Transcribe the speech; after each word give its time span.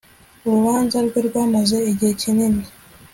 urubanza 0.45 0.97
rwe 1.05 1.19
rwamaze 1.27 1.77
igihe 1.91 2.13
kini 2.21 2.47